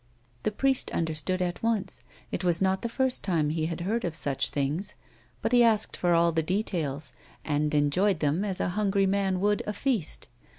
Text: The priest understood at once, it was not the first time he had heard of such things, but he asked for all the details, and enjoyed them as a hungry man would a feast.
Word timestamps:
The 0.41 0.51
priest 0.51 0.89
understood 0.93 1.43
at 1.43 1.61
once, 1.61 2.01
it 2.31 2.43
was 2.43 2.59
not 2.59 2.81
the 2.81 2.89
first 2.89 3.23
time 3.23 3.51
he 3.51 3.67
had 3.67 3.81
heard 3.81 4.03
of 4.03 4.15
such 4.15 4.49
things, 4.49 4.95
but 5.43 5.51
he 5.51 5.61
asked 5.63 5.95
for 5.95 6.15
all 6.15 6.31
the 6.31 6.41
details, 6.41 7.13
and 7.45 7.71
enjoyed 7.75 8.19
them 8.19 8.43
as 8.43 8.59
a 8.59 8.69
hungry 8.69 9.05
man 9.05 9.39
would 9.41 9.61
a 9.67 9.73
feast. 9.73 10.27